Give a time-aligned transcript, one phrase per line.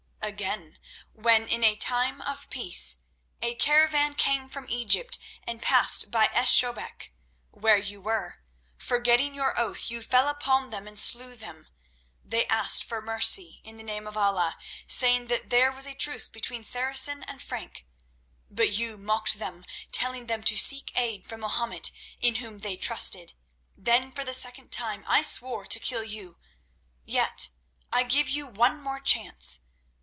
[0.23, 0.77] Again,
[1.13, 2.99] when in a time of peace
[3.41, 7.11] a caravan came from Egypt and passed by Esh Shobek,
[7.49, 8.41] where you were,
[8.77, 11.67] forgetting your oath, you fell upon them and slew them.
[12.23, 16.63] They asked for mercy in the name of Allah, saying that there was truce between
[16.63, 17.85] Saracen and Frank.
[18.49, 21.91] But you mocked them, telling them to seek aid from Mahomet,
[22.21, 23.33] in whom they trusted.
[23.75, 26.37] Then for the second time I swore to kill you.
[27.05, 27.49] Yet
[27.91, 29.61] I give you one more chance.